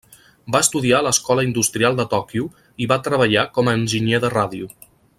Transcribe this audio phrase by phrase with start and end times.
[0.53, 2.47] Va estudiar a l'escola industrial de Tòquio
[2.87, 4.73] i va treballar com a enginyer de ràdio.